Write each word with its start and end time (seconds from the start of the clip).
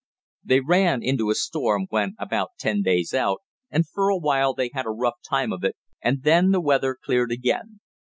They 0.43 0.61
ran 0.61 1.03
into 1.03 1.29
a 1.29 1.35
storm 1.35 1.85
when 1.91 2.15
about 2.17 2.53
ten 2.57 2.81
days 2.81 3.13
out, 3.13 3.41
and 3.69 3.87
for 3.87 4.09
a 4.09 4.17
while 4.17 4.55
they 4.55 4.71
had 4.73 4.87
a 4.87 4.89
rough 4.89 5.19
time 5.29 5.53
of 5.53 5.63
it, 5.63 5.75
and 6.01 6.23
then 6.23 6.49
the 6.49 6.59
weather 6.61 6.97
cleared 6.99 7.31
again. 7.31 7.81